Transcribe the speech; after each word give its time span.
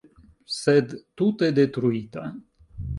Sed, 0.53 0.95
tute 1.23 1.53
detruita. 1.61 2.29